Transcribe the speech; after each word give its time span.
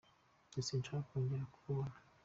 Njye 0.47 0.61
sinshaka 0.67 1.07
kongera 1.09 1.51
kukubona. 1.53 1.93